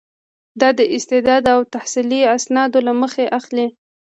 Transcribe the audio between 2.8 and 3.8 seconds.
له مخې اخلي.